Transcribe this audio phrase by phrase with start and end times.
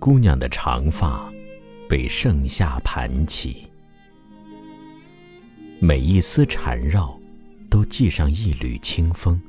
[0.00, 1.32] 姑娘的长发
[1.88, 3.66] 被盛夏盘起，
[5.80, 7.18] 每一丝缠绕
[7.70, 9.40] 都系上一缕清风。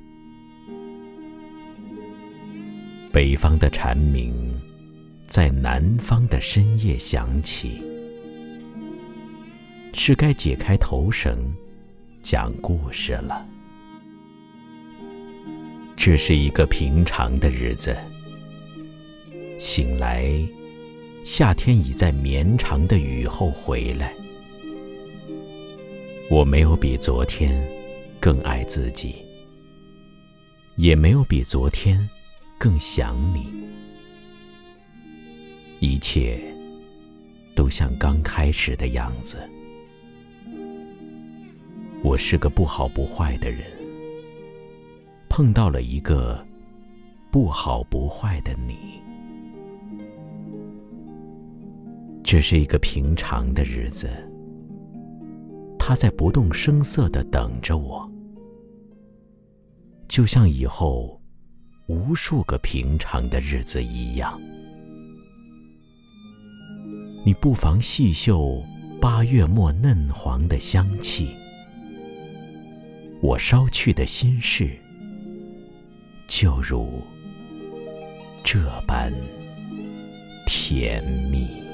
[3.12, 4.34] 北方的蝉鸣
[5.28, 7.82] 在南方的深夜响起，
[9.94, 11.54] 是该解开头绳
[12.22, 13.46] 讲故事了。
[15.96, 17.96] 这是一个平常的日子。
[19.58, 20.32] 醒来，
[21.24, 24.14] 夏天已在绵长的雨后回来。
[26.30, 27.68] 我没有比昨天
[28.20, 29.16] 更爱自己，
[30.76, 32.08] 也没有比昨天
[32.60, 33.65] 更想你。
[35.80, 36.42] 一切
[37.56, 39.38] 都像刚开始的样子。
[42.04, 43.66] 我是个不好不坏的人，
[45.28, 46.46] 碰到了一个
[47.32, 49.02] 不好不坏的你。
[52.24, 54.10] 这是一个平常的日子，
[55.78, 58.10] 他在不动声色的等着我，
[60.08, 61.22] 就像以后
[61.88, 64.40] 无数个平常的日子一样。
[67.26, 68.64] 你不妨细嗅
[69.02, 71.36] 八月末嫩黄的香气
[73.20, 74.78] 我捎去的心事
[76.28, 77.02] 就如
[78.44, 79.12] 这般
[80.46, 81.66] 甜蜜。